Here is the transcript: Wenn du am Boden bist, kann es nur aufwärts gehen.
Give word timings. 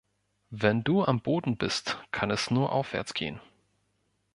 Wenn 0.49 0.83
du 0.83 1.05
am 1.05 1.21
Boden 1.21 1.57
bist, 1.57 1.99
kann 2.09 2.31
es 2.31 2.49
nur 2.49 2.71
aufwärts 2.71 3.13
gehen. 3.13 3.39